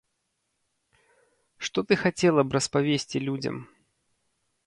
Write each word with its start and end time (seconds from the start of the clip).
Што 1.67 1.79
ты 1.91 1.99
хацела 2.05 2.41
б 2.47 2.59
распавесці 2.59 3.17
людзям? 3.27 3.55